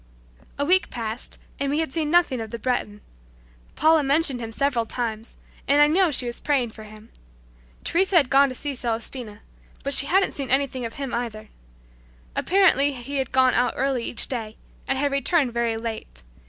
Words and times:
A 0.57 0.65
week 0.65 0.89
passed, 0.89 1.37
and 1.59 1.69
we 1.69 1.77
had 1.77 1.93
seen 1.93 2.09
nothing 2.09 2.41
of 2.41 2.49
the 2.49 2.57
Breton. 2.57 3.01
Paula 3.75 4.01
mentioned 4.01 4.39
him 4.41 4.51
several 4.51 4.87
times, 4.87 5.37
and 5.67 5.79
I 5.79 5.85
know 5.85 6.09
she 6.09 6.25
was 6.25 6.39
praying 6.39 6.71
for 6.71 6.85
him. 6.85 7.09
Teresa 7.83 8.15
had 8.17 8.31
gone 8.31 8.49
to 8.49 8.55
see 8.55 8.73
Celestina, 8.75 9.41
but 9.83 9.93
she 9.93 10.07
hadn't 10.07 10.31
seen 10.33 10.49
anything 10.49 10.85
of 10.85 10.95
him 10.95 11.13
either. 11.13 11.49
Apparently 12.35 12.93
he 12.93 13.17
had 13.17 13.31
gone 13.31 13.53
out 13.53 13.75
early 13.77 14.03
each 14.05 14.25
day, 14.25 14.57
and 14.87 14.97
had 14.97 15.11
returned 15.11 15.53
very 15.53 15.77
late. 15.77 16.23